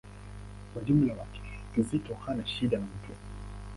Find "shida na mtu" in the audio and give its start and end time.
2.47-3.11